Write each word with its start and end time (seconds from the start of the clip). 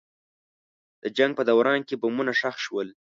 د 1.03 1.03
جنګ 1.17 1.31
په 1.39 1.43
دوران 1.49 1.79
کې 1.87 1.95
بمونه 2.01 2.31
ښخ 2.39 2.55
شول. 2.65 2.87